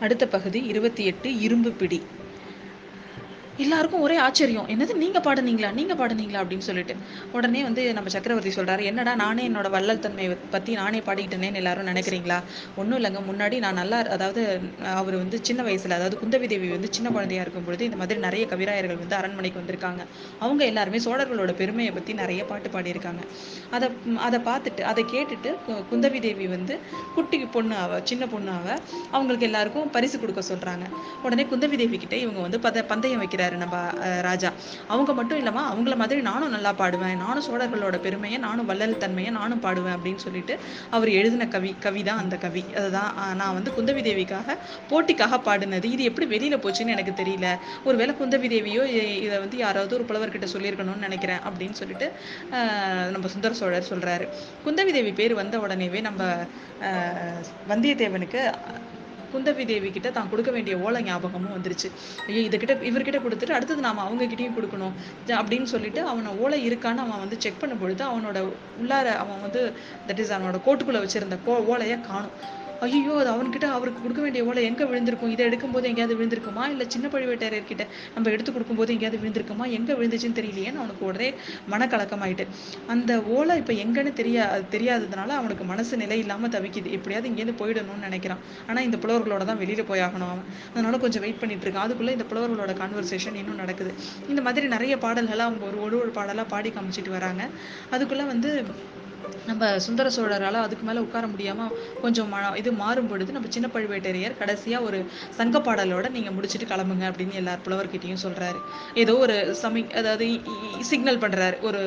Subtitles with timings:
[0.00, 2.00] அடுத்த பகுதி இருபத்தி எட்டு இரும்பு பிடி.
[3.64, 4.66] எல்லாருக்கும் ஒரே ஆச்சரியம்.
[4.72, 5.70] என்னது நீங்க பாடுனீங்களா?
[5.78, 6.40] நீங்க பாடுனீங்களா?
[6.42, 6.94] அப்படின்னு சொல்லிட்டு.
[7.36, 12.38] உடனே வந்து நம்ம சக்கரவர்த்தி சொல்றாரு என்னடா நானே என்னோட வள்ளல் தன்மையை பத்தி நானே பாடிக்கிட்டேனேன்னு எல்லாரும் நினைக்கிறீங்களா?
[12.80, 13.20] ஒன்றும் இல்லைங்க.
[13.30, 14.42] முன்னாடி நான் நல்லா அதாவது
[15.00, 18.46] அவர் வந்து சின்ன வயசுல அதாவது குந்தவி தேவி வந்து சின்ன குழந்தையா இருக்கும் பொழுது இந்த மாதிரி நிறைய
[18.52, 20.02] கவிராயர்கள் வந்து அரண்மனைக்கு வந்திருக்காங்க.
[20.44, 23.22] அவங்க எல்லாருமே சோழர்களோட பெருமையை பத்தி நிறைய பாட்டு பாடியிருக்காங்க.
[23.76, 23.88] அதை
[24.28, 25.50] அதை பார்த்துட்டு அதை கேட்டுட்டு
[25.92, 26.74] குந்தவி தேவி வந்து
[27.14, 28.68] குட்டி பொண்ணு அவ சின்ன பொண்ணு அவ
[29.14, 30.86] அவங்களுக்கு எல்லாருக்கும் பரிசு கொடுக்க சொல்றாங்க.
[31.24, 33.49] உடனே குந்தவி தேவி கிட்ட இவங்க வந்து பத பந்தயம் வைக்கிறாரு.
[33.62, 33.76] நம்ம
[34.28, 34.50] ராஜா.
[34.92, 37.16] அவங்க மட்டும் இல்லாமல் அவங்கள மாதிரி நானும் நல்லா பாடுவேன்.
[37.24, 40.56] நானும் சோழர்களோட பெருமையை நானும் வள்ளல் தன்மையை நானும் பாடுவேன் அப்படின்னு சொல்லிட்டு
[40.96, 42.64] அவர் எழுதின கவி கவி தான் அந்த கவி.
[42.78, 43.10] அதுதான்
[43.40, 44.56] நான் வந்து குந்தவி தேவிக்காக
[44.92, 45.90] போட்டிக்காக பாடினது.
[45.96, 47.48] இது எப்படி வெளியில போச்சுன்னு எனக்கு தெரியல.
[47.88, 48.84] ஒருவேளை குந்தவி தேவியோ
[49.26, 52.08] இதை வந்து யாராவது ஒரு புலவர்கிட்ட சொல்லியிருக்கணும்னு நினைக்கிறேன் அப்படின்னு சொல்லிட்டு
[53.14, 54.26] நம்ம சுந்தர சோழர் சொல்றாரு.
[54.66, 56.22] குந்தவி தேவி பேர் வந்த உடனேவே நம்ம
[57.72, 58.42] வந்தியத்தேவனுக்கு
[59.34, 61.90] குந்தவி தேவி கிட்ட தான் கொடுக்க வேண்டிய ஓலை ஞாபகமும் வந்துருச்சு.
[62.28, 64.94] ஐயோ இதுகிட்ட இவர்கிட்ட கொடுத்துட்டு அடுத்தது நாம அவங்க கிட்டயும் கொடுக்கணும்
[65.40, 68.38] அப்படின்னு சொல்லிட்டு அவனை ஓலை இருக்கான்னு அவன் வந்து செக் பண்ணும் பொழுது அவனோட
[68.82, 69.62] உள்ளார அவன் வந்து
[70.08, 72.34] தட் இஸ் அவனோட கோட்டுக்குள்ள வச்சிருந்த கோ ஓலைய காணும்.
[72.84, 75.32] ஐயோ அது அவன்கிட்ட அவருக்கு கொடுக்க வேண்டிய ஓலை எங்கே விழுந்திருக்கும்?
[75.34, 76.64] இதை எடுக்கும்போது எங்கேயாவது விழுந்திருக்குமா?
[76.72, 79.64] இல்லை சின்ன பழுவேட்டரையர்கிட்ட நம்ம எடுத்து கொடுக்கும்போது எங்கேயாவது விழுந்திருக்குமா?
[79.78, 81.28] எங்கே விழுந்துச்சுன்னு தெரியலையேன்னு அவனுக்கு உடனே
[81.72, 82.46] மனக்கலக்கமாயிட்டு.
[82.94, 86.90] அந்த ஓலை இப்போ எங்கன்னு தெரியா தெரியாததுனால அவனுக்கு மனசு நிலை இல்லாமல் தவிக்குது.
[86.98, 88.40] எப்படியாவது இங்கேருந்து போயிடணும்னு நினைக்கிறான்.
[88.68, 90.46] ஆனால் இந்த புலவர்களோட தான் வெளியில் போய் ஆகணும் அவன்.
[90.74, 91.86] அதனால கொஞ்சம் வெயிட் பண்ணிட்டு இருக்கான்.
[91.88, 93.92] அதுக்குள்ளே இந்த புலவர்களோட கான்வர்சேஷன் இன்னும் நடக்குது.
[94.32, 97.44] இந்த மாதிரி நிறைய பாடல்களை அவங்க ஒரு ஒரு ஒரு பாடலாக பாடி காமிச்சிட்டு வராங்க.
[97.96, 98.52] அதுக்குள்ளே வந்து
[99.46, 104.38] நம்ம சுந்தர சோழரால் அதுக்கு மேலே உட்கார முடியாமல் கொஞ்சம் ம- இது மாறும் பொழுது நம்ம சின்ன பழுவேட்டரையர்
[104.38, 104.98] கடைசியாக ஒரு
[105.30, 108.60] சங்க பாடலோட நீங்கள் முடிச்சுட்டு கிளம்புங்க அப்படின்னு எல்லார் புலவர்கிட்டையும் சொல்கிறாரு
[108.94, 110.26] ஏதோ ஒரு சமி அதாவது
[110.82, 111.80] சிக்னல் பண்ணுறாரு ஒரு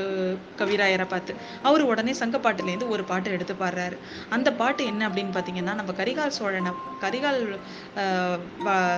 [0.58, 1.34] கவிராயரை பார்த்து.
[1.64, 3.96] அவர் உடனே சங்க பாட்டுலேருந்து ஒரு பாட்டு எடுத்து பாடுறாரு.
[4.30, 6.72] அந்த பாட்டு என்ன அப்படின்னு பார்த்தீங்கன்னா நம்ம கரிகால் சோழனை
[7.02, 7.40] கரிகால்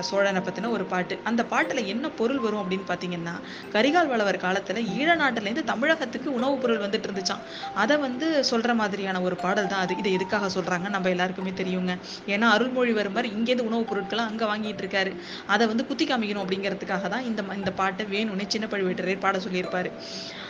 [0.00, 1.18] சோழனை பற்றின ஒரு பாட்டு.
[1.24, 3.34] அந்த பாட்டில் என்ன பொருள் வரும் அப்படின்னு பார்த்தீங்கன்னா
[3.72, 7.42] கரிகால் வளவர் காலத்தில் ஈழ நாட்டிலேருந்து தமிழகத்துக்கு உணவுப் பொருள் வந்துட்டு இருந்துச்சாம்.
[7.74, 9.96] அதை வந்து சொல்ற மாதிரியான ஒரு பாடல் தான் அது.
[9.98, 10.88] இதை எதுக்காக சொல்றாங்க?
[10.88, 11.92] நம்ம எல்லாருக்குமே தெரியுங்க.
[12.26, 15.12] ஏன்னா அருள்மொழிவர்மர் இங்கேருந்து உணவுப் பொருட்களை அங்க வாங்கிட்டு இருக்காரு.
[15.46, 19.90] அதை வந்து குத்தி காமிக்கணும் அப்படிங்கிறதுக்காக தான் இந்த இந்த பாட்டை வேணும்னே சின்ன பழுவேட்டரையர் பாட சொல்லியிருப்பாரு.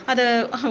[0.06, 0.24] அதை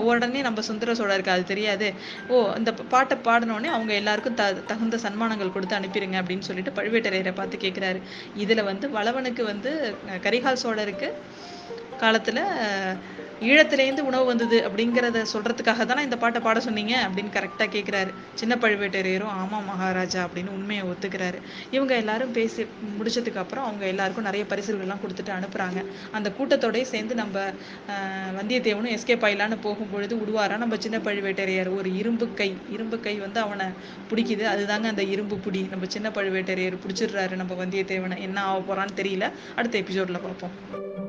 [0.09, 1.87] உடனே நம்ம சுந்தர சோழருக்கு அது தெரியாது.
[2.27, 7.57] ஓ இந்த பாட்டை பாடினோடனே அவங்க எல்லாருக்கும் த தகுந்த சன்மானங்கள் கொடுத்து அனுப்பிடுங்க அப்படின்னு சொல்லிட்டு பழுவேட்டரையரை பார்த்து
[7.57, 8.01] கேட்குறாரு
[8.35, 9.71] இதில் வந்து வளவனுக்கு வந்து
[10.23, 11.09] கரிகால் சோழருக்கு
[11.97, 12.41] காலத்தில்
[13.41, 19.33] ஈழத்திலேருந்து உணவு வந்தது அப்படிங்கிறத சொல்றதுக்காக தானே இந்த பாட்டை பாட சொன்னீங்க அப்படின்னு கரெக்டாக கேட்குறாரு சின்ன பழுவேட்டரையரும்
[19.41, 21.41] ஆமா மகாராஜா அப்படின்னு உண்மையை ஒத்துக்கிறாரு.
[21.71, 22.65] இவங்க எல்லாரும் பேசி
[22.99, 25.85] முடிச்சதுக்கு அப்புறம் அவங்க எல்லாருக்கும் நிறைய பரிசுகள்லாம் கொடுத்துட்டு அனுப்புறாங்க.
[26.11, 27.39] அந்த கூட்டத்தோடய சேர்ந்து நம்ம
[28.39, 31.75] வந்தியத்தேவனும் எஸ்கேப் ஆயிலான்னு போகும்பொழுது விடுவாரா நம்ம சின்ன பழுவேட்டரையர்.
[31.75, 33.65] ஒரு இரும்பு கை இரும்பு கை வந்து அவனை
[34.09, 34.45] பிடிக்குது.
[34.55, 35.69] அதுதாங்க அந்த இரும்பு புடி.
[35.69, 38.19] நம்ம சின்ன பழுவேட்டரையர் பிடிச்சிடுறாரு நம்ம வந்தியத்தேவனை.
[38.19, 39.31] என்ன ஆக போறான்னு தெரியல.
[39.55, 41.04] அடுத்த எபிசோட்ல பார்ப்போம்.